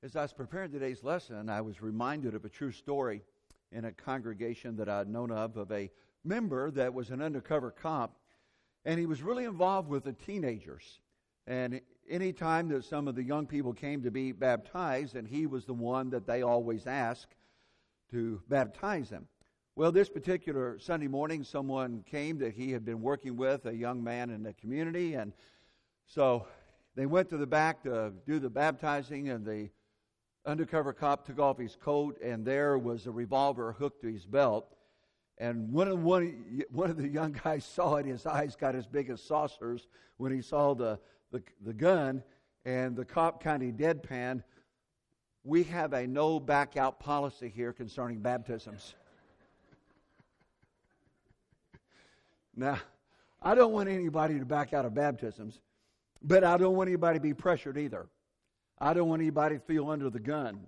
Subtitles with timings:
[0.00, 3.24] As I was preparing today's lesson, I was reminded of a true story
[3.72, 5.90] in a congregation that I'd known of, of a
[6.22, 8.16] member that was an undercover cop,
[8.84, 11.00] and he was really involved with the teenagers.
[11.48, 15.46] And any time that some of the young people came to be baptized, and he
[15.46, 17.34] was the one that they always asked
[18.12, 19.26] to baptize them.
[19.74, 24.04] Well, this particular Sunday morning, someone came that he had been working with, a young
[24.04, 25.32] man in the community, and
[26.06, 26.46] so
[26.94, 29.70] they went to the back to do the baptizing, and the
[30.48, 34.74] undercover cop took off his coat, and there was a revolver hooked to his belt.
[35.36, 38.06] And one of, one, one of the young guys saw it.
[38.06, 40.98] His eyes got as big as saucers when he saw the,
[41.30, 42.22] the, the gun,
[42.64, 44.42] and the cop kind of deadpan.
[45.44, 48.94] We have a no back out policy here concerning baptisms.
[52.56, 52.78] now,
[53.40, 55.60] I don't want anybody to back out of baptisms,
[56.20, 58.08] but I don't want anybody to be pressured either.
[58.80, 60.60] I don't want anybody to feel under the gun.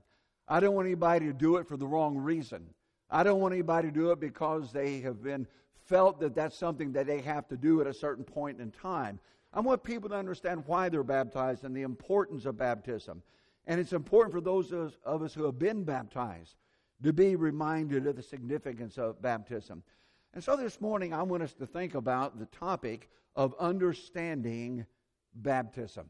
[0.48, 2.66] I don't want anybody to do it for the wrong reason.
[3.08, 5.46] I don't want anybody to do it because they have been
[5.86, 9.18] felt that that's something that they have to do at a certain point in time.
[9.52, 13.22] I want people to understand why they're baptized and the importance of baptism.
[13.66, 16.54] And it's important for those of us who have been baptized
[17.02, 19.82] to be reminded of the significance of baptism.
[20.34, 24.86] And so this morning, I want us to think about the topic of understanding
[25.34, 26.06] baptism.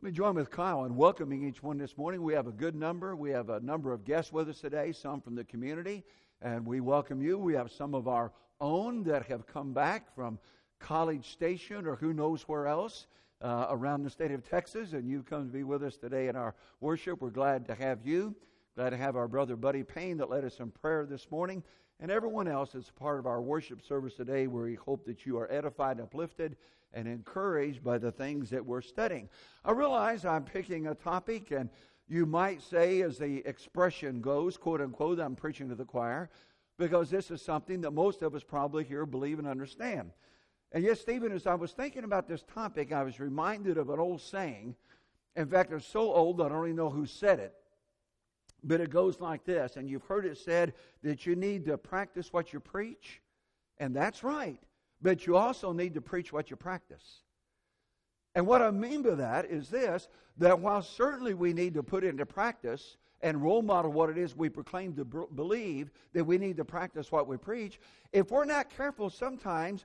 [0.00, 2.22] Let me join with Kyle in welcoming each one this morning.
[2.22, 3.14] We have a good number.
[3.14, 6.04] We have a number of guests with us today, some from the community,
[6.40, 7.36] and we welcome you.
[7.36, 10.38] We have some of our own that have come back from
[10.78, 13.08] College Station or who knows where else
[13.42, 16.34] uh, around the state of Texas, and you've come to be with us today in
[16.34, 17.20] our worship.
[17.20, 18.34] We're glad to have you.
[18.76, 21.62] Glad to have our brother Buddy Payne that led us in prayer this morning,
[22.00, 25.36] and everyone else that's part of our worship service today, where we hope that you
[25.36, 26.56] are edified and uplifted
[26.92, 29.28] and encouraged by the things that we're studying.
[29.64, 31.70] I realize I'm picking a topic, and
[32.08, 36.30] you might say, as the expression goes, quote unquote, I'm preaching to the choir,
[36.78, 40.10] because this is something that most of us probably here believe and understand.
[40.72, 43.98] And yes, Stephen, as I was thinking about this topic, I was reminded of an
[43.98, 44.76] old saying.
[45.36, 47.54] In fact, it's so old that I don't even know who said it.
[48.62, 52.32] But it goes like this, and you've heard it said that you need to practice
[52.32, 53.22] what you preach,
[53.78, 54.60] and that's right.
[55.02, 57.22] But you also need to preach what you practice.
[58.34, 62.04] And what I mean by that is this that while certainly we need to put
[62.04, 66.56] into practice and role model what it is we proclaim to believe, that we need
[66.56, 67.78] to practice what we preach,
[68.12, 69.84] if we're not careful sometimes,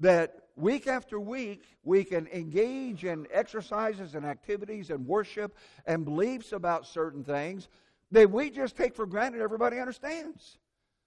[0.00, 6.52] that week after week we can engage in exercises and activities and worship and beliefs
[6.52, 7.68] about certain things
[8.10, 10.58] that we just take for granted everybody understands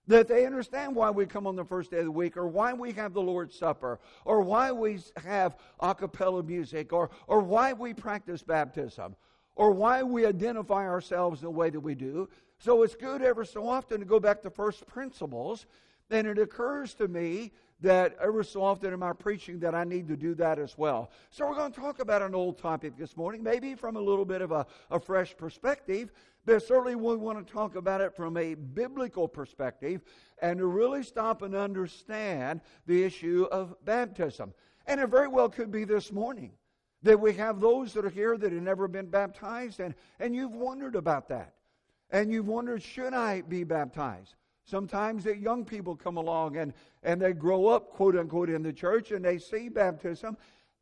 [0.08, 2.74] that they understand why we come on the first day of the week or why
[2.74, 7.74] we have the Lord's Supper or why we have a cappella music or, or why
[7.74, 9.16] we practice baptism
[9.56, 12.30] or why we identify ourselves the way that we do.
[12.60, 15.66] So it's good ever so often to go back to first principles.
[16.10, 17.52] And it occurs to me
[17.82, 21.12] that ever so often in my preaching that I need to do that as well.
[21.30, 24.26] So we're going to talk about an old topic this morning, maybe from a little
[24.26, 26.12] bit of a, a fresh perspective,
[26.46, 30.02] but certainly we want to talk about it from a biblical perspective
[30.42, 34.54] and to really stop and understand the issue of baptism.
[34.88, 36.54] And it very well could be this morning
[37.04, 40.56] that we have those that are here that have never been baptized, and, and you've
[40.56, 41.54] wondered about that.
[42.10, 44.34] And you've wondered, should I be baptized?
[44.68, 48.74] Sometimes that young people come along and, and they grow up, quote unquote, in the
[48.74, 50.36] church and they see baptism.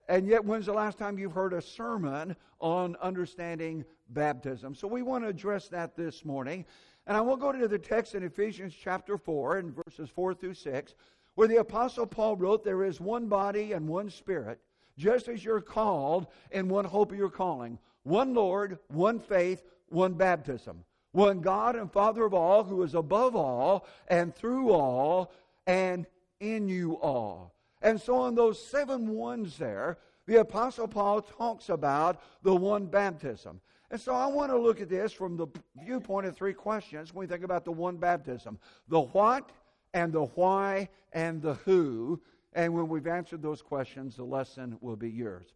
[0.09, 4.73] And yet, when's the last time you've heard a sermon on understanding baptism?
[4.73, 6.65] So, we want to address that this morning.
[7.05, 10.55] And I will go to the text in Ephesians chapter 4 and verses 4 through
[10.55, 10.95] 6,
[11.35, 14.59] where the Apostle Paul wrote, There is one body and one spirit,
[14.97, 20.13] just as you're called in one hope of your calling, one Lord, one faith, one
[20.13, 20.83] baptism
[21.15, 25.31] one God and Father of all, who is above all and through all
[25.65, 26.05] and
[26.39, 27.53] in you all.
[27.81, 29.97] And so, in those seven ones there,
[30.27, 33.61] the Apostle Paul talks about the one baptism.
[33.91, 35.47] And so, I want to look at this from the
[35.81, 39.51] viewpoint of three questions when we think about the one baptism the what,
[39.93, 42.21] and the why, and the who.
[42.53, 45.53] And when we've answered those questions, the lesson will be yours.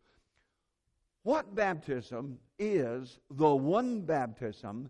[1.24, 4.90] What baptism is the one baptism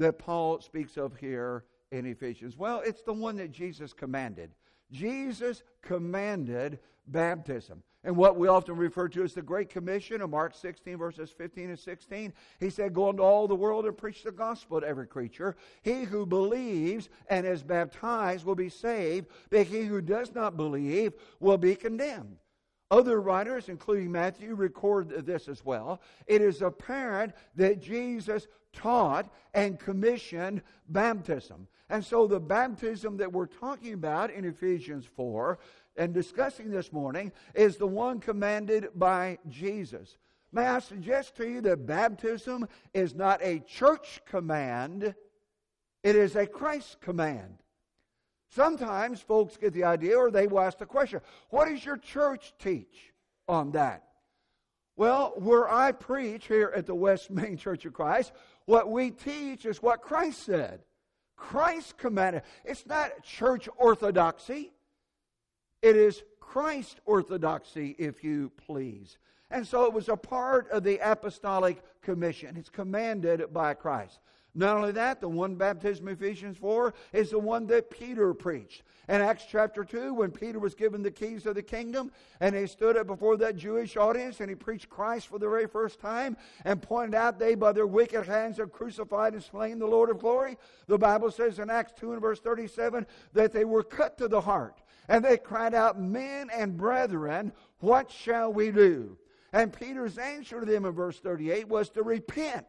[0.00, 2.56] that Paul speaks of here in Ephesians?
[2.56, 4.50] Well, it's the one that Jesus commanded.
[4.90, 7.82] Jesus commanded baptism.
[8.02, 11.68] And what we often refer to as the Great Commission of Mark 16, verses 15
[11.68, 15.06] and 16, he said, Go into all the world and preach the gospel to every
[15.06, 15.54] creature.
[15.82, 21.12] He who believes and is baptized will be saved, but he who does not believe
[21.40, 22.38] will be condemned.
[22.90, 26.00] Other writers, including Matthew, record this as well.
[26.26, 31.68] It is apparent that Jesus taught and commissioned baptism.
[31.88, 35.58] And so the baptism that we're talking about in Ephesians 4
[35.96, 40.18] and discussing this morning is the one commanded by Jesus.
[40.52, 45.14] May I suggest to you that baptism is not a church command,
[46.02, 47.58] it is a Christ command.
[48.50, 51.20] Sometimes folks get the idea or they will ask the question
[51.50, 53.12] what does your church teach
[53.48, 54.04] on that?
[54.96, 58.32] Well, where I preach here at the West Main Church of Christ,
[58.66, 60.80] what we teach is what Christ said.
[61.36, 62.42] Christ commanded.
[62.64, 64.72] It's not church orthodoxy,
[65.80, 69.16] it is Christ orthodoxy, if you please.
[69.50, 72.56] And so it was a part of the apostolic commission.
[72.56, 74.20] It's commanded by Christ.
[74.54, 78.82] Not only that, the one baptism Ephesians 4 is the one that Peter preached.
[79.08, 82.10] In Acts chapter 2, when Peter was given the keys of the kingdom,
[82.40, 85.66] and he stood up before that Jewish audience and he preached Christ for the very
[85.66, 89.86] first time and pointed out they by their wicked hands have crucified and slain the
[89.86, 93.82] Lord of glory, the Bible says in Acts 2 and verse 37 that they were
[93.82, 94.80] cut to the heart.
[95.08, 99.16] And they cried out, Men and brethren, what shall we do?
[99.52, 102.66] And Peter's answer to them in verse 38 was to repent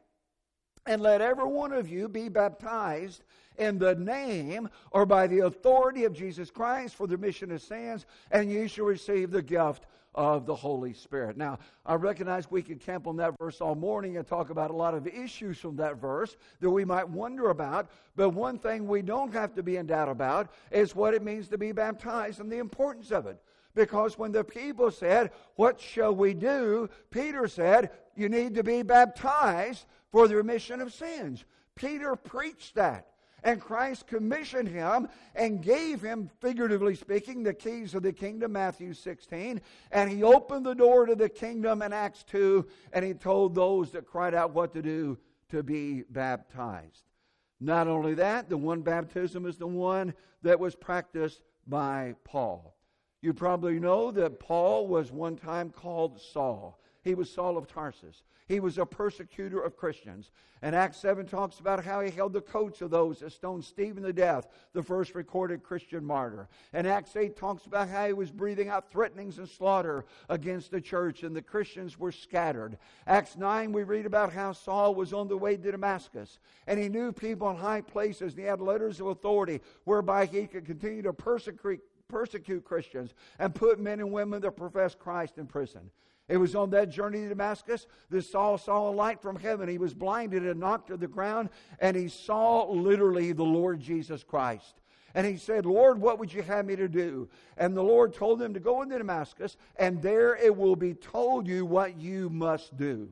[0.85, 3.23] and let every one of you be baptized
[3.57, 8.05] in the name or by the authority of Jesus Christ for the remission of sins,
[8.31, 11.37] and you shall receive the gift of the Holy Spirit.
[11.37, 14.75] Now, I recognize we could camp on that verse all morning and talk about a
[14.75, 19.01] lot of issues from that verse that we might wonder about, but one thing we
[19.01, 22.51] don't have to be in doubt about is what it means to be baptized and
[22.51, 23.41] the importance of it.
[23.73, 26.89] Because when the people said, What shall we do?
[27.09, 31.45] Peter said, You need to be baptized for the remission of sins.
[31.75, 33.07] Peter preached that.
[33.43, 38.93] And Christ commissioned him and gave him, figuratively speaking, the keys of the kingdom, Matthew
[38.93, 39.61] 16.
[39.91, 43.91] And he opened the door to the kingdom in Acts 2, and he told those
[43.91, 45.17] that cried out what to do
[45.49, 47.03] to be baptized.
[47.59, 50.13] Not only that, the one baptism is the one
[50.43, 52.75] that was practiced by Paul.
[53.21, 56.79] You probably know that Paul was one time called Saul.
[57.03, 58.23] He was Saul of Tarsus.
[58.47, 60.31] He was a persecutor of Christians.
[60.61, 64.03] And Acts 7 talks about how he held the coats of those that stoned Stephen
[64.03, 66.49] to death, the first recorded Christian martyr.
[66.73, 70.81] And Acts 8 talks about how he was breathing out threatenings and slaughter against the
[70.81, 72.77] church, and the Christians were scattered.
[73.07, 76.37] Acts 9, we read about how Saul was on the way to Damascus,
[76.67, 80.45] and he knew people in high places, and he had letters of authority whereby he
[80.45, 81.81] could continue to persecute
[82.11, 85.89] persecute Christians and put men and women that profess Christ in prison.
[86.27, 89.67] It was on that journey to Damascus that Saul saw a light from heaven.
[89.67, 91.49] He was blinded and knocked to the ground,
[91.79, 94.75] and he saw literally the Lord Jesus Christ.
[95.13, 97.27] And he said, Lord, what would you have me to do?
[97.57, 101.47] And the Lord told him to go into Damascus, and there it will be told
[101.47, 103.09] you what you must do.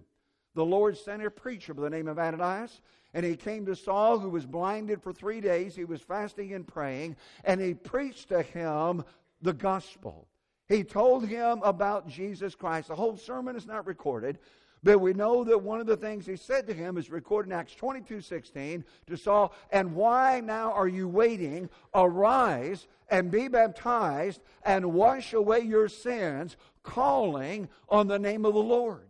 [0.59, 2.81] The Lord sent a preacher by the name of Ananias,
[3.13, 5.73] and he came to Saul, who was blinded for three days.
[5.73, 7.15] He was fasting and praying,
[7.45, 9.06] and he preached to him
[9.41, 10.27] the gospel.
[10.67, 12.89] He told him about Jesus Christ.
[12.89, 14.38] The whole sermon is not recorded,
[14.83, 17.57] but we know that one of the things he said to him is recorded in
[17.57, 21.69] Acts 22 16 to Saul, and why now are you waiting?
[21.95, 28.59] Arise and be baptized and wash away your sins, calling on the name of the
[28.59, 29.08] Lord.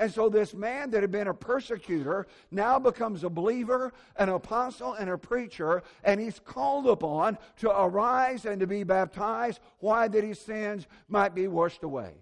[0.00, 4.94] And so this man that had been a persecutor now becomes a believer, an apostle,
[4.94, 9.60] and a preacher, and he's called upon to arise and to be baptized.
[9.78, 10.08] Why?
[10.08, 12.14] That his sins might be washed away.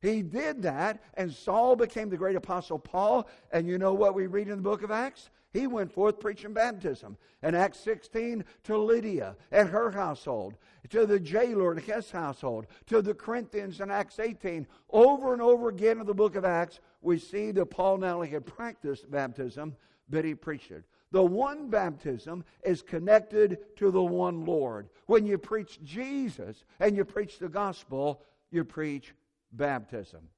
[0.00, 3.28] He did that, and Saul became the great apostle Paul.
[3.52, 5.28] And you know what we read in the book of Acts?
[5.56, 7.16] He went forth preaching baptism.
[7.42, 10.58] In Acts 16, to Lydia and her household,
[10.90, 14.66] to the jailer and his household, to the Corinthians in Acts 18.
[14.90, 18.28] Over and over again in the book of Acts, we see that Paul not only
[18.28, 19.74] had practiced baptism,
[20.10, 20.84] but he preached it.
[21.10, 24.90] The one baptism is connected to the one Lord.
[25.06, 28.20] When you preach Jesus and you preach the gospel,
[28.50, 29.14] you preach
[29.52, 30.28] baptism.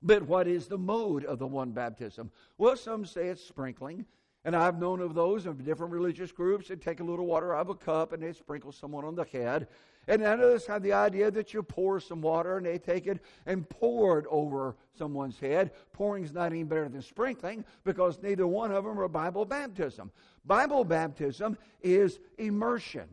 [0.00, 2.30] But what is the mode of the one baptism?
[2.56, 4.06] Well, some say it's sprinkling.
[4.44, 7.62] And I've known of those of different religious groups that take a little water out
[7.62, 9.68] of a cup and they sprinkle someone on the head.
[10.06, 13.68] And others have the idea that you pour some water and they take it and
[13.68, 15.72] pour it over someone's head.
[15.92, 20.10] Pouring's not any better than sprinkling because neither one of them are Bible baptism.
[20.46, 23.08] Bible baptism is immersion.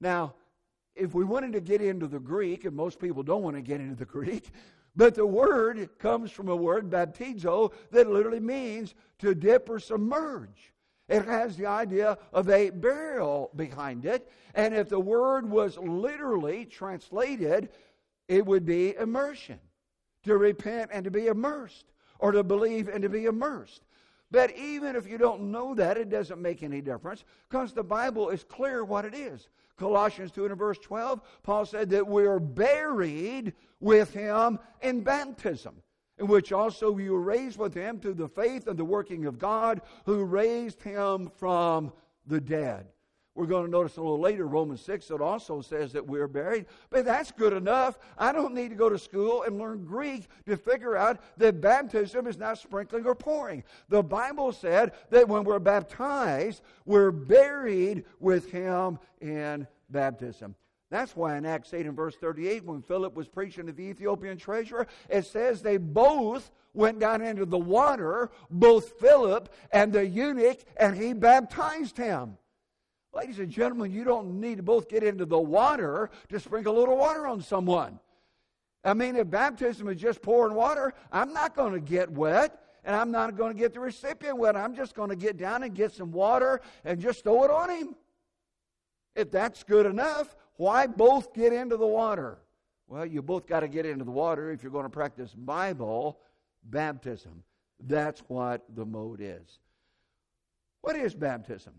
[0.00, 0.34] Now,
[0.94, 3.80] if we wanted to get into the Greek, and most people don't want to get
[3.80, 4.50] into the Greek,
[4.98, 10.72] but the word comes from a word, baptizo, that literally means to dip or submerge.
[11.08, 14.28] It has the idea of a burial behind it.
[14.56, 17.70] And if the word was literally translated,
[18.26, 19.60] it would be immersion.
[20.24, 21.86] to repent and to be immersed,
[22.18, 23.86] or to believe and to be immersed.
[24.32, 28.30] But even if you don't know that, it doesn't make any difference because the Bible
[28.30, 29.48] is clear what it is.
[29.78, 35.76] Colossians 2 and verse 12, Paul said that we are buried with him in baptism,
[36.18, 39.38] in which also you were raised with him through the faith and the working of
[39.38, 41.92] God who raised him from
[42.26, 42.88] the dead.
[43.38, 46.66] We're going to notice a little later, Romans 6, it also says that we're buried.
[46.90, 47.96] But that's good enough.
[48.18, 52.26] I don't need to go to school and learn Greek to figure out that baptism
[52.26, 53.62] is not sprinkling or pouring.
[53.90, 60.56] The Bible said that when we're baptized, we're buried with Him in baptism.
[60.90, 64.36] That's why in Acts 8 and verse 38, when Philip was preaching to the Ethiopian
[64.36, 70.58] treasurer, it says they both went down into the water, both Philip and the eunuch,
[70.76, 72.36] and he baptized him.
[73.18, 76.78] Ladies and gentlemen, you don't need to both get into the water to sprinkle a
[76.78, 77.98] little water on someone.
[78.84, 82.94] I mean, if baptism is just pouring water, I'm not going to get wet and
[82.94, 84.54] I'm not going to get the recipient wet.
[84.54, 87.70] I'm just going to get down and get some water and just throw it on
[87.70, 87.96] him.
[89.16, 92.38] If that's good enough, why both get into the water?
[92.86, 96.20] Well, you both got to get into the water if you're going to practice Bible
[96.62, 97.42] baptism.
[97.80, 99.58] That's what the mode is.
[100.82, 101.74] What is baptism?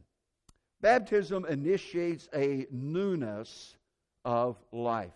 [0.81, 3.75] Baptism initiates a newness
[4.23, 5.11] of life.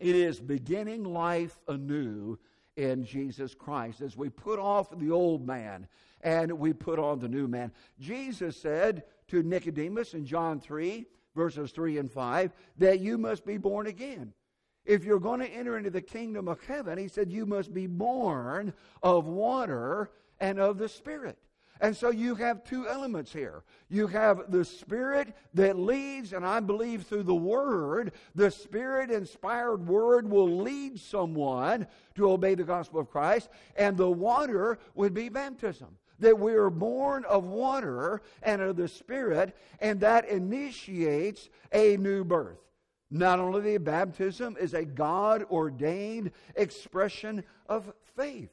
[0.00, 2.38] It is beginning life anew
[2.76, 5.86] in Jesus Christ as we put off the old man
[6.22, 7.70] and we put on the new man.
[8.00, 11.06] Jesus said to Nicodemus in John 3,
[11.36, 14.32] verses 3 and 5, that you must be born again.
[14.84, 17.86] If you're going to enter into the kingdom of heaven, he said, you must be
[17.86, 18.72] born
[19.02, 21.38] of water and of the Spirit.
[21.82, 23.64] And so you have two elements here.
[23.88, 29.88] You have the Spirit that leads, and I believe through the Word, the Spirit inspired
[29.88, 35.28] Word will lead someone to obey the gospel of Christ, and the water would be
[35.28, 35.88] baptism.
[36.20, 42.22] That we are born of water and of the Spirit, and that initiates a new
[42.22, 42.60] birth.
[43.10, 48.50] Not only the baptism is a God ordained expression of faith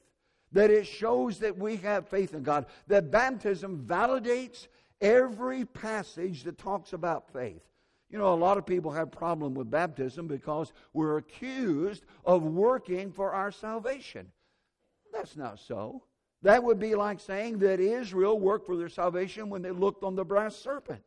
[0.51, 2.65] that it shows that we have faith in God.
[2.87, 4.67] That baptism validates
[5.01, 7.61] every passage that talks about faith.
[8.09, 13.11] You know, a lot of people have problem with baptism because we're accused of working
[13.11, 14.31] for our salvation.
[15.13, 16.03] That's not so.
[16.41, 20.15] That would be like saying that Israel worked for their salvation when they looked on
[20.15, 21.01] the brass serpent,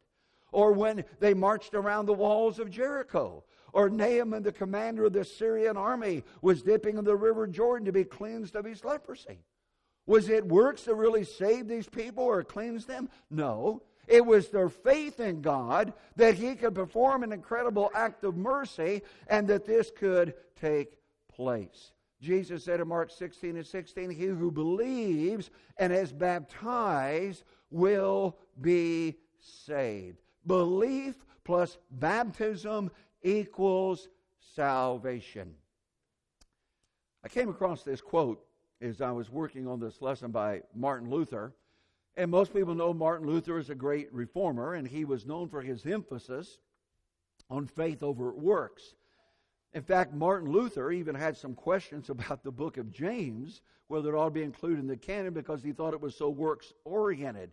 [0.52, 3.42] or when they marched around the walls of Jericho,
[3.72, 7.92] or Naaman, the commander of the Syrian army, was dipping in the river Jordan to
[7.92, 9.38] be cleansed of his leprosy.
[10.06, 13.08] Was it works that really saved these people or cleansed them?
[13.30, 13.82] No.
[14.08, 19.02] It was their faith in God that He could perform an incredible act of mercy
[19.28, 21.92] and that this could take place.
[22.20, 29.16] Jesus said in Mark 16 and 16, He who believes and is baptized will be
[29.38, 30.21] saved.
[30.46, 32.90] Belief plus baptism
[33.22, 34.08] equals
[34.54, 35.54] salvation.
[37.24, 38.44] I came across this quote
[38.80, 41.54] as I was working on this lesson by Martin Luther.
[42.16, 45.62] And most people know Martin Luther is a great reformer, and he was known for
[45.62, 46.58] his emphasis
[47.48, 48.94] on faith over works.
[49.72, 54.18] In fact, Martin Luther even had some questions about the book of James, whether it
[54.18, 57.50] ought to be included in the canon because he thought it was so works oriented.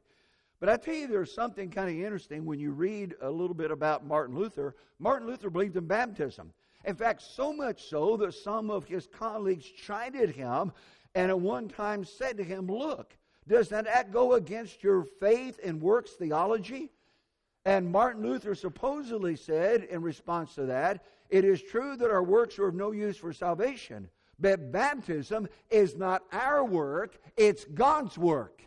[0.60, 3.72] But I tell you, there's something kind of interesting when you read a little bit
[3.72, 4.75] about Martin Luther.
[5.00, 6.51] Martin Luther believed in baptism.
[6.86, 10.72] In fact, so much so that some of his colleagues chided him
[11.16, 15.60] and at one time said to him, Look, does that act go against your faith
[15.63, 16.92] and works theology?
[17.66, 22.60] And Martin Luther supposedly said in response to that, It is true that our works
[22.60, 28.62] are of no use for salvation, but baptism is not our work, it's God's work.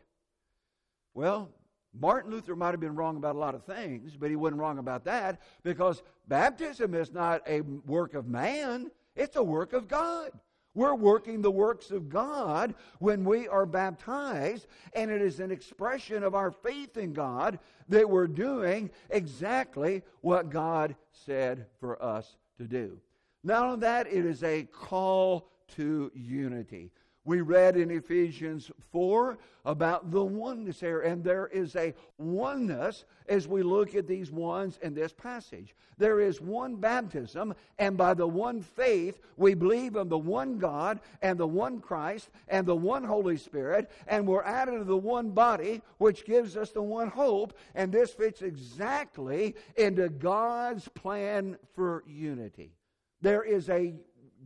[1.15, 1.51] Well,
[1.99, 4.79] Martin Luther might have been wrong about a lot of things, but he wasn't wrong
[4.79, 10.31] about that because baptism is not a work of man, it's a work of God.
[10.75, 16.23] We're working the works of God when we are baptized, and it is an expression
[16.23, 17.59] of our faith in God
[17.91, 22.99] that we're doing exactly what God said for us to do.
[23.45, 26.91] Not only that, it is a call to unity.
[27.25, 33.47] We read in Ephesians 4 about the oneness there, and there is a oneness as
[33.47, 35.76] we look at these ones in this passage.
[35.99, 40.99] There is one baptism, and by the one faith, we believe in the one God
[41.23, 45.31] and the one Christ and the one Holy Spirit, and we're added to the one
[45.31, 52.02] body, which gives us the one hope, and this fits exactly into God's plan for
[52.09, 52.75] unity.
[53.21, 53.95] There is a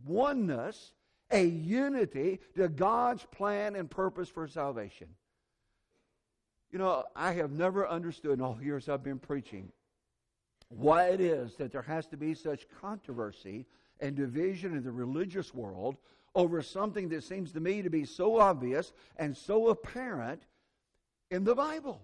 [0.05, 0.93] oneness
[1.31, 5.07] a unity to God's plan and purpose for salvation.
[6.71, 9.71] You know, I have never understood in all the years I've been preaching
[10.69, 13.65] why it is that there has to be such controversy
[13.99, 15.95] and division in the religious world
[16.35, 20.43] over something that seems to me to be so obvious and so apparent
[21.31, 22.01] in the Bible.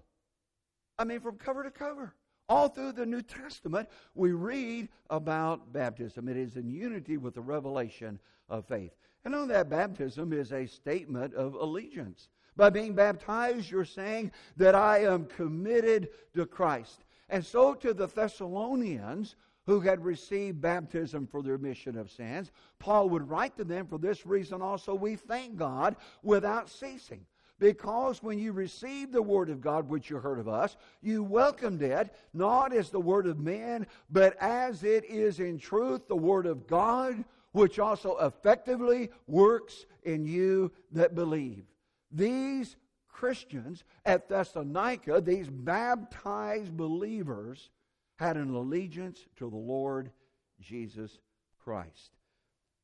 [0.98, 2.14] I mean, from cover to cover.
[2.50, 6.28] All through the New Testament, we read about baptism.
[6.28, 8.92] It is in unity with the revelation of faith.
[9.26, 12.30] And on that, baptism is a statement of allegiance.
[12.56, 17.06] By being baptized, you're saying that I am committed to Christ.
[17.30, 23.10] And so to the Thessalonians, who had received baptism for the remission of sins, Paul
[23.10, 27.26] would write to them, For this reason also we thank God without ceasing.
[27.60, 31.82] Because when you received the word of God, which you heard of us, you welcomed
[31.82, 36.46] it, not as the word of men, but as it is in truth the word
[36.46, 37.24] of God,
[37.54, 41.66] which also effectively works in you that believe.
[42.12, 42.76] These
[43.08, 47.70] Christians at Thessalonica, these baptized believers,
[48.18, 50.12] had an allegiance to the Lord
[50.60, 51.20] Jesus
[51.64, 52.12] Christ.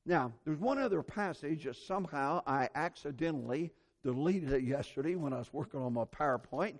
[0.05, 3.71] Now, there's one other passage that somehow I accidentally
[4.03, 6.79] deleted it yesterday when I was working on my PowerPoint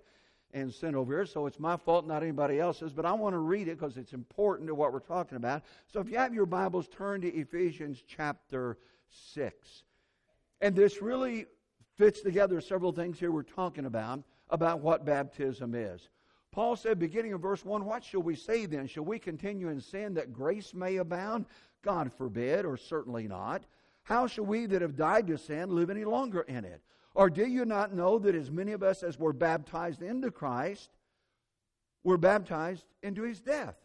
[0.52, 3.38] and sent over here, so it's my fault, not anybody else's, but I want to
[3.38, 5.62] read it because it's important to what we're talking about.
[5.86, 8.78] So if you have your Bibles, turn to Ephesians chapter
[9.34, 9.84] 6.
[10.60, 11.46] And this really
[11.96, 16.08] fits together several things here we're talking about, about what baptism is.
[16.52, 18.86] Paul said, beginning of verse 1, What shall we say then?
[18.86, 21.46] Shall we continue in sin that grace may abound?
[21.82, 23.62] God forbid, or certainly not.
[24.02, 26.80] How shall we that have died to sin live any longer in it?
[27.14, 30.90] Or do you not know that as many of us as were baptized into Christ
[32.04, 33.76] were baptized into his death?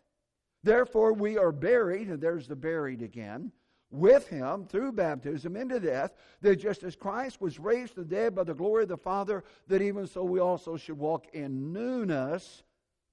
[0.63, 3.51] Therefore we are buried, and there's the buried again,
[3.91, 8.35] with him through baptism into death, that just as Christ was raised from the dead
[8.35, 12.63] by the glory of the Father, that even so we also should walk in newness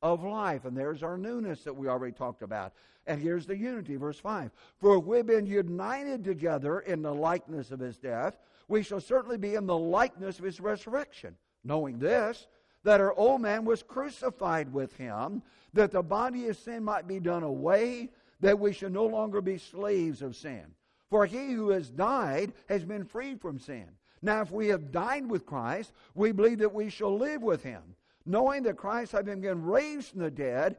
[0.03, 0.65] of life.
[0.65, 2.73] And there's our newness that we already talked about.
[3.07, 4.51] And here's the unity, verse 5.
[4.79, 8.39] For if we've been united together in the likeness of his death,
[8.73, 11.37] we shall certainly be in the likeness of his resurrection.
[11.63, 12.47] Knowing this,
[12.85, 15.43] that our old man was crucified with him,
[15.75, 18.09] that the body of sin might be done away
[18.41, 20.65] that we should no longer be slaves of sin.
[21.11, 23.87] For he who has died has been freed from sin.
[24.23, 27.83] Now, if we have died with Christ, we believe that we shall live with him,
[28.25, 30.79] knowing that Christ, having been raised from the dead,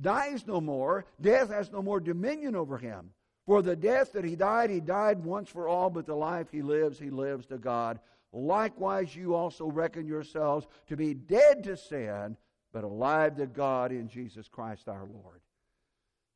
[0.00, 3.10] dies no more, death has no more dominion over him.
[3.46, 6.62] For the death that he died, he died once for all, but the life he
[6.62, 7.98] lives, he lives to God.
[8.32, 12.36] Likewise, you also reckon yourselves to be dead to sin,
[12.72, 15.40] but alive to God in Jesus Christ our Lord.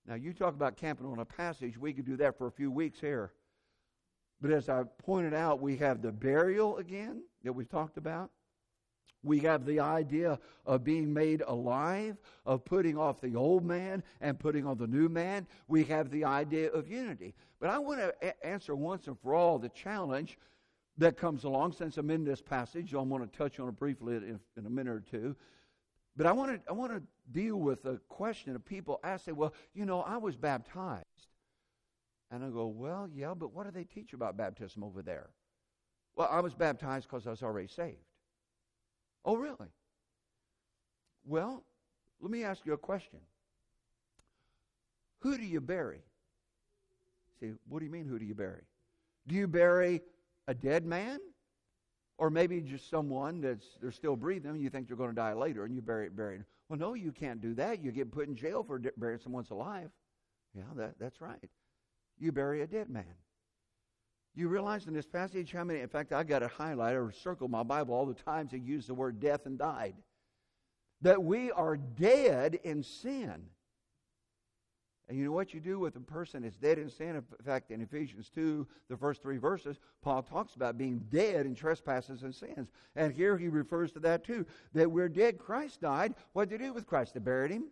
[0.06, 2.70] Now, you talk about camping on a passage, we could do that for a few
[2.70, 3.32] weeks here.
[4.40, 8.30] But as I pointed out, we have the burial again that we've talked about.
[9.26, 14.38] We have the idea of being made alive, of putting off the old man and
[14.38, 15.46] putting on the new man.
[15.66, 17.34] We have the idea of unity.
[17.58, 20.38] But I want to a- answer once and for all the challenge
[20.98, 22.94] that comes along since I'm in this passage.
[22.94, 25.34] I want to touch on it briefly in, in a minute or two.
[26.16, 29.52] But I want to I want to deal with a question of people ask, well,
[29.74, 31.04] you know, I was baptized.
[32.30, 35.30] And I go, well, yeah, but what do they teach about baptism over there?
[36.16, 37.98] Well, I was baptized because I was already saved.
[39.26, 39.68] Oh, really?
[41.24, 41.64] Well,
[42.20, 43.18] let me ask you a question.
[45.18, 46.02] Who do you bury?
[47.40, 48.62] See, what do you mean, who do you bury?
[49.26, 50.02] Do you bury
[50.46, 51.18] a dead man?
[52.18, 55.64] Or maybe just someone that's they're still breathing, you think they're going to die later,
[55.64, 56.44] and you bury it buried.
[56.68, 57.82] Well, no, you can't do that.
[57.82, 59.90] You get put in jail for burying someone's alive.
[60.54, 61.50] Yeah, that, that's right.
[62.18, 63.04] You bury a dead man.
[64.36, 67.50] You realize in this passage how many, in fact, I got it highlighted or circled
[67.50, 69.94] my Bible all the times he used the word death and died.
[71.00, 73.46] That we are dead in sin.
[75.08, 77.16] And you know what you do with a person that's dead in sin?
[77.16, 81.54] In fact, in Ephesians 2, the first three verses, Paul talks about being dead in
[81.54, 82.68] trespasses and sins.
[82.94, 84.44] And here he refers to that too.
[84.74, 85.38] That we're dead.
[85.38, 86.14] Christ died.
[86.32, 87.14] What did you do with Christ?
[87.14, 87.68] They buried him.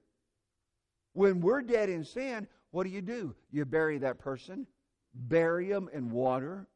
[1.12, 3.34] When we're dead in sin, what do you do?
[3.50, 4.66] You bury that person,
[5.14, 6.66] bury them in water,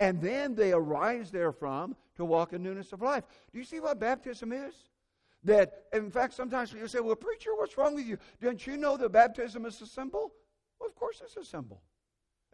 [0.00, 3.24] and then they arise therefrom to walk in newness of life.
[3.52, 4.74] Do you see what baptism is?
[5.44, 8.18] That, in fact, sometimes you say, well, preacher, what's wrong with you?
[8.40, 10.32] Don't you know that baptism is a symbol?
[10.80, 11.82] Well, of course it's a symbol.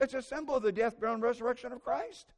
[0.01, 2.33] It's a symbol of the death, burial, and resurrection of Christ.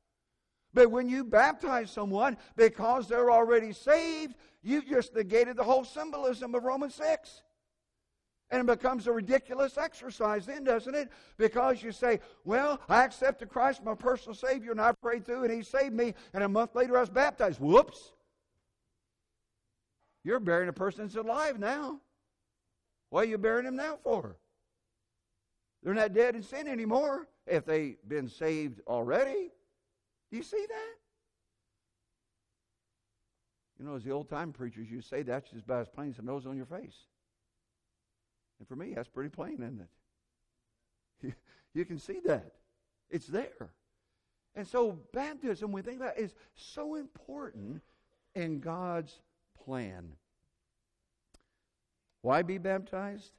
[0.75, 6.55] But when you baptize someone because they're already saved, you've just negated the whole symbolism
[6.55, 7.43] of Romans 6.
[8.53, 11.11] And it becomes a ridiculous exercise then, doesn't it?
[11.39, 15.53] Because you say, Well, I accepted Christ, my personal Savior, and I prayed through, and
[15.53, 17.59] He saved me, and a month later I was baptized.
[17.59, 18.13] Whoops.
[20.23, 21.99] You're burying a person that's alive now.
[23.09, 24.37] What are you burying him now for?
[25.83, 29.51] They're not dead in sin anymore if they've been saved already.
[30.31, 30.95] Do you see that?
[33.79, 36.17] You know, as the old time preachers you say, that's just about as plain as
[36.17, 36.95] the nose on your face.
[38.63, 39.89] And for me, that's pretty plain, isn't it?
[41.27, 41.33] You,
[41.75, 42.53] you can see that.
[43.11, 43.73] It's there.
[44.55, 47.83] And so baptism, we think about it, is so important
[48.37, 49.19] in God's
[49.65, 50.13] plan.
[52.21, 53.33] Why be baptized?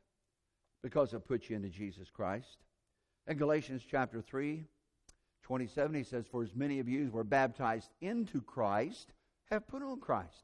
[0.82, 2.58] Because it puts you into Jesus Christ.
[3.26, 4.66] In Galatians chapter 3,
[5.44, 9.14] 27, he says, For as many of you as were baptized into Christ
[9.46, 10.44] have put on Christ.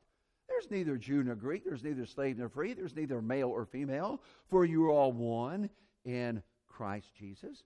[0.60, 4.22] There's neither Jew nor Greek, there's neither slave nor free, there's neither male or female,
[4.50, 5.70] for you are all one
[6.04, 7.64] in Christ Jesus.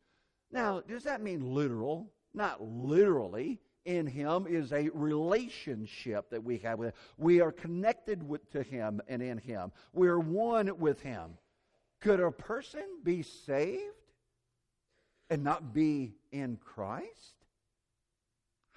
[0.51, 2.11] Now, does that mean literal?
[2.35, 3.59] Not literally.
[3.85, 6.93] In Him is a relationship that we have with Him.
[7.17, 9.71] We are connected with, to Him and in Him.
[9.91, 11.31] We're one with Him.
[11.99, 13.81] Could a person be saved
[15.31, 17.33] and not be in Christ?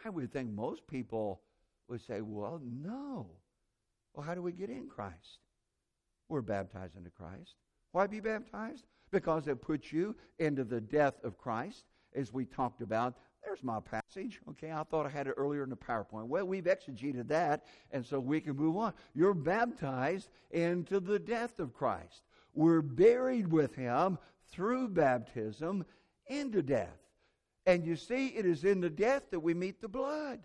[0.03, 1.43] I would think most people
[1.89, 3.27] would say, well, no.
[4.17, 5.41] Well, how do we get in Christ?
[6.29, 7.55] We're baptized into Christ.
[7.93, 8.87] Why be baptized?
[9.13, 13.15] Because it puts you into the death of Christ, as we talked about.
[13.45, 14.41] There's my passage.
[14.51, 16.27] Okay, I thought I had it earlier in the PowerPoint.
[16.27, 18.95] Well, we've exegeted that, and so we can move on.
[19.15, 22.23] You're baptized into the death of Christ.
[22.55, 24.19] We're buried with him
[24.51, 25.85] through baptism
[26.27, 26.99] into death.
[27.67, 30.41] And you see, it is in the death that we meet the blood.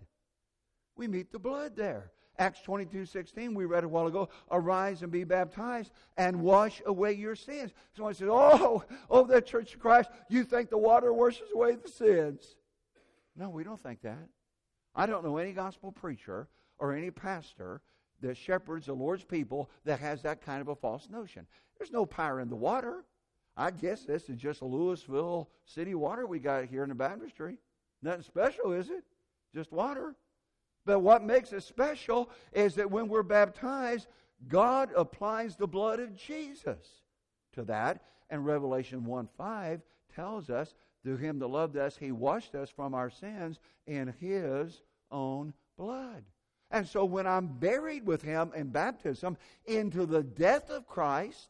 [0.97, 2.12] We meet the blood there.
[2.41, 7.13] Acts 22 16, we read a while ago, arise and be baptized and wash away
[7.13, 7.71] your sins.
[7.95, 11.88] Someone says, Oh, oh, that Church of Christ, you think the water washes away the
[11.88, 12.56] sins.
[13.36, 14.27] No, we don't think that.
[14.95, 16.47] I don't know any gospel preacher
[16.80, 17.82] or any pastor
[18.21, 21.45] that shepherds the Lord's people that has that kind of a false notion.
[21.77, 23.06] There's no power in the water.
[23.56, 27.60] I guess this is just a Lewisville city water we got here in the baptistry.
[28.01, 29.04] Nothing special, is it?
[29.54, 30.15] Just water.
[30.86, 34.08] But what makes it special is that when we're baptized,
[34.48, 37.04] God applies the blood of Jesus
[37.54, 38.02] to that.
[38.30, 39.82] And Revelation 1 5
[40.15, 44.82] tells us, through him that loved us, he washed us from our sins in his
[45.12, 46.24] own blood.
[46.70, 51.50] And so when I'm buried with him in baptism into the death of Christ,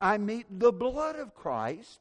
[0.00, 2.00] I meet the blood of Christ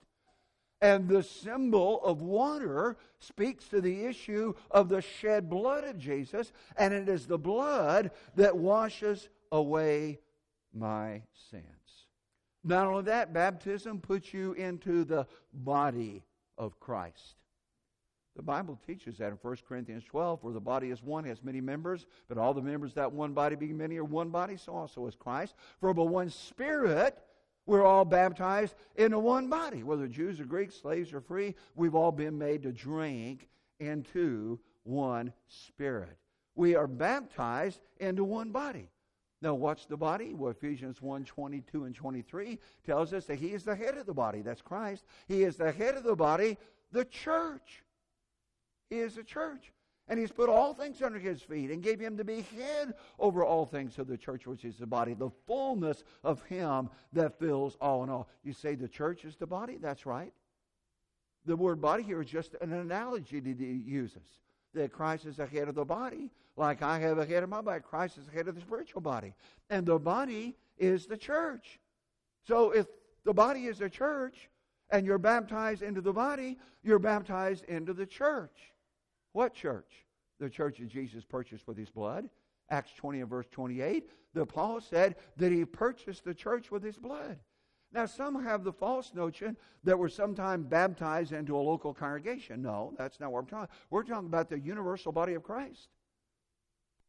[0.84, 6.52] and the symbol of water speaks to the issue of the shed blood of Jesus,
[6.78, 10.20] and it is the blood that washes away
[10.74, 11.64] my sins.
[12.66, 16.22] Not only that, baptism puts you into the body
[16.58, 17.36] of Christ.
[18.36, 21.62] The Bible teaches that in 1 Corinthians 12, where the body is one, has many
[21.62, 25.08] members, but all the members that one body being many are one body, so also
[25.08, 25.56] is Christ.
[25.80, 27.18] For by one Spirit
[27.66, 31.56] we're all baptized into one body, whether Jews or Greeks, slaves or free.
[31.76, 33.48] We've all been made to drink
[33.80, 36.18] into one spirit.
[36.56, 38.90] We are baptized into one body.
[39.42, 40.34] Now, what's the body?
[40.34, 44.14] Well, Ephesians 1 22 and 23 tells us that He is the head of the
[44.14, 44.42] body.
[44.42, 45.04] That's Christ.
[45.28, 46.58] He is the head of the body,
[46.92, 47.84] the church.
[48.90, 49.74] He is the church.
[50.08, 53.44] And he's put all things under his feet and gave him to be head over
[53.44, 57.78] all things to the church, which is the body, the fullness of him that fills
[57.80, 58.28] all in all.
[58.44, 59.78] You say the church is the body?
[59.82, 60.34] That's right.
[61.46, 64.28] The word body here is just an analogy that he uses.
[64.74, 67.62] That Christ is the head of the body, like I have a head of my
[67.62, 67.82] body.
[67.82, 69.34] Christ is the head of the spiritual body.
[69.70, 71.80] And the body is the church.
[72.46, 72.88] So if
[73.24, 74.50] the body is the church
[74.90, 78.73] and you're baptized into the body, you're baptized into the church.
[79.34, 80.06] What church?
[80.40, 82.30] The church that Jesus purchased with his blood.
[82.70, 84.10] Acts 20 and verse 28.
[84.34, 87.38] The Paul said that he purchased the church with his blood.
[87.92, 92.64] Now, some have the false notion that we're sometime baptized into a local congregation.
[92.64, 93.76] No, that's not what we're talking.
[93.92, 95.90] We're talking about the universal body of Christ.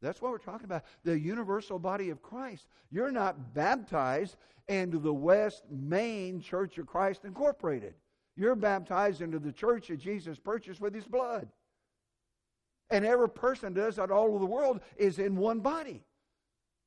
[0.02, 0.84] That's what we're talking about.
[1.02, 2.66] The universal body of Christ.
[2.90, 4.37] You're not baptized
[4.68, 7.94] into the West Main Church of Christ Incorporated.
[8.37, 11.48] You're baptized into the church that Jesus purchased with his blood.
[12.90, 16.04] And every person does that all over the world is in one body.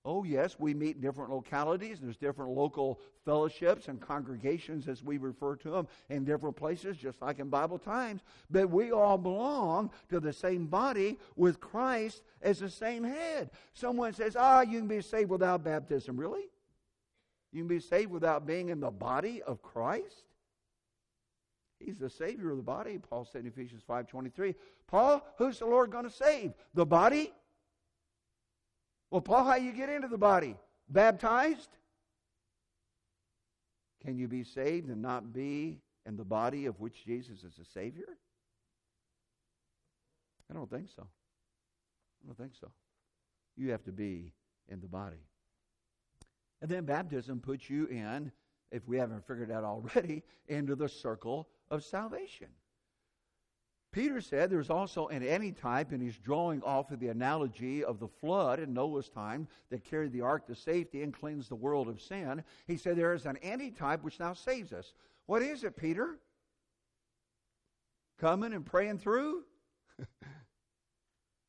[0.06, 2.00] Oh, yes, we meet in different localities.
[2.00, 7.22] There's different local fellowships and congregations, as we refer to them, in different places, just
[7.22, 8.22] like in Bible times.
[8.50, 13.50] But we all belong to the same body with Christ as the same head.
[13.74, 16.16] Someone says, ah, you can be saved without baptism.
[16.16, 16.46] Really?
[17.52, 20.24] You can be saved without being in the body of Christ?
[21.80, 24.56] He's the Savior of the body, Paul said in Ephesians 5.23.
[24.88, 26.54] Paul, who's the Lord going to save?
[26.74, 27.32] The body?
[29.12, 30.56] Well, Paul, how you get into the body?
[30.90, 31.70] Baptized?
[34.04, 37.66] Can you be saved and not be in the body of which Jesus is the
[37.66, 38.18] Savior?
[40.50, 41.04] I don't think so.
[41.04, 42.72] I don't think so.
[43.56, 44.34] You have to be
[44.70, 45.26] in the body.
[46.62, 48.32] And then baptism puts you in,
[48.72, 52.48] if we haven't figured out already, into the circle of salvation.
[53.92, 58.08] Peter said there's also an antitype, and he's drawing off of the analogy of the
[58.08, 62.02] flood in Noah's time that carried the ark to safety and cleansed the world of
[62.02, 62.44] sin.
[62.68, 64.94] He said there is an antitype which now saves us.
[65.26, 66.20] What is it, Peter?
[68.20, 69.44] Coming and praying through?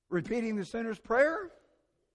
[0.08, 1.50] Repeating the sinner's prayer?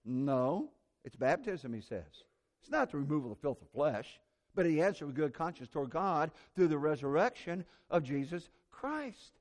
[0.04, 0.70] No.
[1.04, 2.24] It's baptism, he says.
[2.60, 4.18] It's not the removal of filth of flesh,
[4.54, 9.32] but he answered with good conscience toward God through the resurrection of Jesus Christ.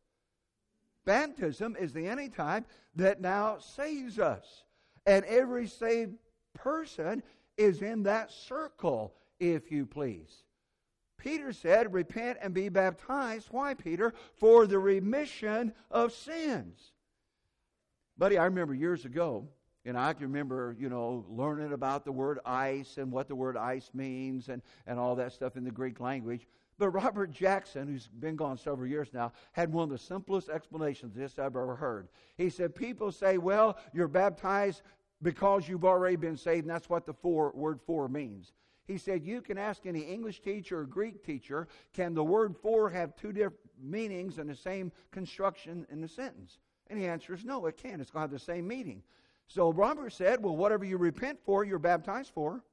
[1.06, 4.64] Baptism is the antitype that now saves us.
[5.06, 6.16] And every saved
[6.54, 7.24] person
[7.58, 10.44] is in that circle, if you please.
[11.18, 13.48] Peter said, Repent and be baptized.
[13.52, 14.14] Why, Peter?
[14.36, 16.92] For the remission of sins.
[18.18, 19.48] Buddy, I remember years ago,
[19.86, 23.58] and I can remember, you know, learning about the word eis and what the word
[23.58, 26.48] eis means and, and all that stuff in the Greek language.
[26.80, 31.16] But Robert Jackson, who's been gone several years now, had one of the simplest explanations
[31.16, 32.08] this I've ever heard.
[32.36, 34.82] He said, People say, well, you're baptized
[35.22, 38.54] because you've already been saved, and that's what the for, word for means.
[38.86, 42.90] He said, You can ask any English teacher or Greek teacher, can the word for
[42.90, 46.60] have two different meanings and the same construction in the sentence?
[46.88, 48.02] And the answer is no, it can't.
[48.02, 49.04] It's going to have the same meaning.
[49.48, 52.64] So Robert said, Well, whatever you repent for, you're baptized for.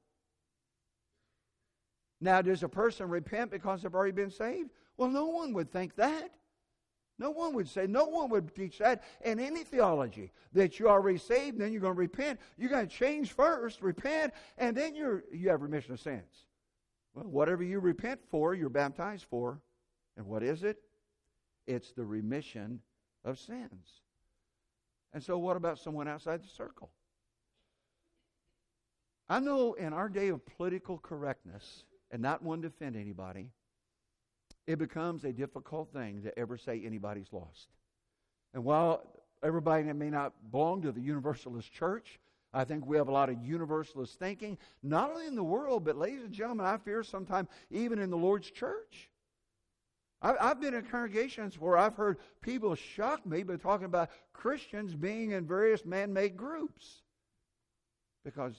[2.19, 4.69] Now, does a person repent because they've already been saved?
[4.95, 6.31] Well, no one would think that.
[7.21, 11.19] No one would say, no one would teach that in any theology that you're already
[11.19, 12.39] saved, then you're going to repent.
[12.57, 16.47] You're going to change first, repent, and then you're, you have remission of sins.
[17.13, 19.59] Well, whatever you repent for, you're baptized for.
[20.17, 20.79] And what is it?
[21.67, 22.79] It's the remission
[23.23, 24.01] of sins.
[25.13, 26.89] And so, what about someone outside the circle?
[29.27, 33.49] I know in our day of political correctness, and not one to offend anybody,
[34.67, 37.69] it becomes a difficult thing to ever say anybody's lost.
[38.53, 39.01] And while
[39.43, 42.19] everybody may not belong to the Universalist Church,
[42.53, 45.97] I think we have a lot of universalist thinking, not only in the world, but
[45.97, 49.09] ladies and gentlemen, I fear sometimes even in the Lord's church.
[50.21, 55.31] I've been in congregations where I've heard people shock me by talking about Christians being
[55.31, 57.01] in various man made groups
[58.23, 58.53] because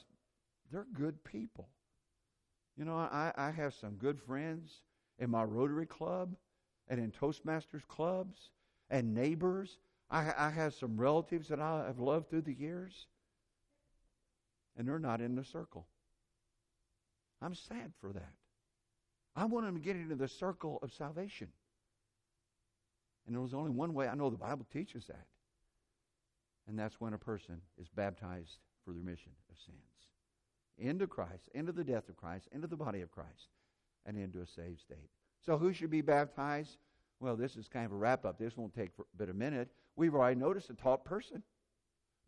[0.72, 1.68] they're good people.
[2.77, 4.81] You know, I, I have some good friends
[5.18, 6.35] in my Rotary Club
[6.88, 8.51] and in Toastmasters clubs
[8.90, 9.79] and neighbors.
[10.11, 13.07] I, I have some relatives that I have loved through the years,
[14.77, 15.87] and they're not in the circle.
[17.40, 18.33] I'm sad for that.
[19.35, 21.49] I want them to get into the circle of salvation.
[23.27, 24.09] And there was only one way.
[24.09, 25.27] I know the Bible teaches that.
[26.68, 29.79] And that's when a person is baptized for the remission of sins
[30.79, 33.49] into Christ, into the death of Christ, into the body of Christ,
[34.07, 35.11] and into a saved state.
[35.45, 36.79] So, who should be baptized?
[37.21, 38.38] Well, this is kind of a wrap up.
[38.38, 39.68] This won't take but a minute.
[39.97, 41.42] We've already noticed a taught person.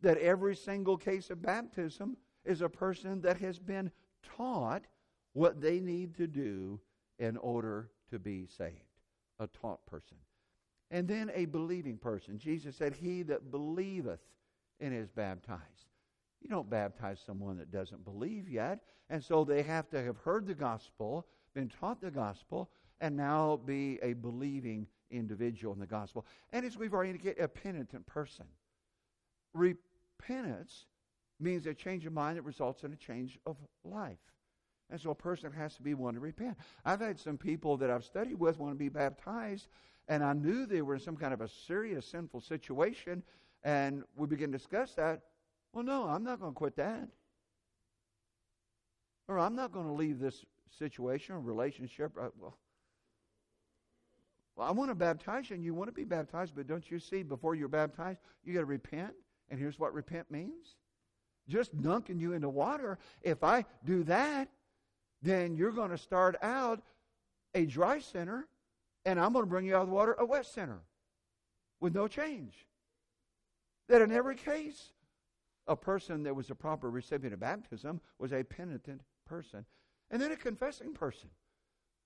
[0.01, 3.91] That every single case of baptism is a person that has been
[4.37, 4.85] taught
[5.33, 6.79] what they need to do
[7.19, 8.73] in order to be saved.
[9.39, 10.17] A taught person.
[10.91, 12.37] And then a believing person.
[12.37, 14.21] Jesus said, He that believeth
[14.79, 15.89] and is baptized.
[16.41, 18.79] You don't baptize someone that doesn't believe yet.
[19.09, 22.69] And so they have to have heard the gospel, been taught the gospel,
[23.01, 26.25] and now be a believing individual in the gospel.
[26.53, 28.45] And as we've already indicated, a penitent person.
[29.53, 30.85] Repentance
[31.39, 34.17] means a change of mind that results in a change of life.
[34.91, 36.57] And so a person has to be one to repent.
[36.85, 39.67] I've had some people that I've studied with want to be baptized,
[40.07, 43.23] and I knew they were in some kind of a serious sinful situation,
[43.63, 45.21] and we begin to discuss that.
[45.73, 47.09] Well, no, I'm not going to quit that.
[49.27, 50.45] Or I'm not going to leave this
[50.77, 52.11] situation or relationship.
[52.19, 52.57] Uh, well,
[54.55, 56.99] well, I want to baptize you, and you want to be baptized, but don't you
[56.99, 59.13] see, before you're baptized, you got to repent.
[59.49, 60.75] And here's what repent means
[61.47, 62.97] just dunking you into water.
[63.21, 64.49] If I do that,
[65.25, 66.81] then you're going to start out
[67.53, 68.47] a dry center,
[69.05, 70.79] and I'm going to bring you out of the water a wet center
[71.81, 72.67] with no change.
[73.87, 74.91] That in every case,
[75.67, 79.65] a person that was a proper recipient of baptism was a penitent person.
[80.11, 81.29] And then a confessing person.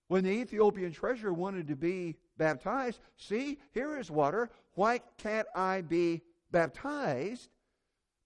[0.07, 4.49] When the Ethiopian treasurer wanted to be baptized, see, here is water.
[4.73, 7.49] Why can't I be baptized?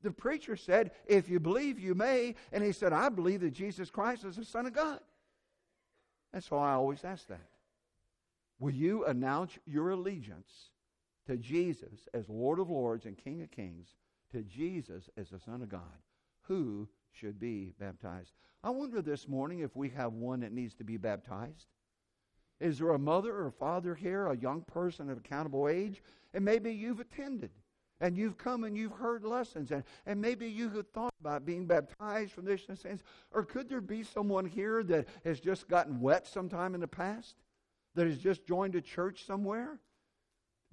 [0.04, 2.36] The preacher said, If you believe, you may.
[2.52, 5.00] And he said, I believe that Jesus Christ is the Son of God.
[6.34, 7.50] That's why I always ask that.
[8.60, 10.70] Will you announce your allegiance
[11.28, 13.96] to Jesus as Lord of Lords and King of Kings,
[14.32, 15.82] to Jesus as the Son of God?
[16.44, 18.34] Who should be baptized?
[18.64, 21.68] I wonder this morning if we have one that needs to be baptized.
[22.60, 26.02] Is there a mother or father here, a young person of accountable age?
[26.34, 27.52] And maybe you've attended
[28.04, 31.66] and you've come and you've heard lessons and, and maybe you have thought about being
[31.66, 33.02] baptized from this sense.
[33.32, 37.38] Or could there be someone here that has just gotten wet sometime in the past?
[37.96, 39.80] That has just joined a church somewhere?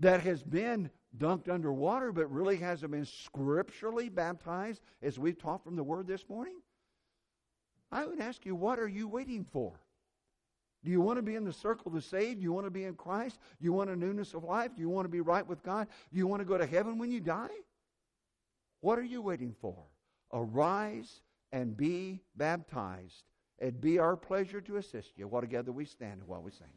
[0.00, 5.62] That has been dunked under water but really hasn't been scripturally baptized as we've taught
[5.62, 6.56] from the Word this morning?
[7.92, 9.78] I would ask you, what are you waiting for?
[10.84, 12.38] Do you want to be in the circle of the saved?
[12.38, 13.38] Do you want to be in Christ?
[13.58, 14.70] Do you want a newness of life?
[14.74, 15.88] Do you want to be right with God?
[16.12, 17.48] Do you want to go to heaven when you die?
[18.80, 19.76] What are you waiting for?
[20.32, 21.20] Arise
[21.52, 23.24] and be baptized.
[23.58, 25.28] It'd be our pleasure to assist you.
[25.28, 26.68] While together we stand and while we sing.